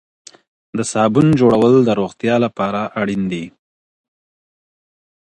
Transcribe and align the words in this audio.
د 0.77 0.79
صابون 0.91 1.27
جوړول 1.39 1.75
د 1.83 1.89
روغتیا 1.99 2.35
لپاره 2.45 2.81
اړین 3.01 3.21
دي. 3.31 3.45